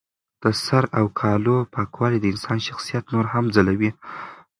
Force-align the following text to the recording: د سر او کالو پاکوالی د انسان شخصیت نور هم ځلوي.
د 0.43 0.45
سر 0.65 0.83
او 0.99 1.05
کالو 1.19 1.57
پاکوالی 1.73 2.19
د 2.21 2.25
انسان 2.33 2.57
شخصیت 2.67 3.03
نور 3.13 3.25
هم 3.33 3.45
ځلوي. 3.55 3.91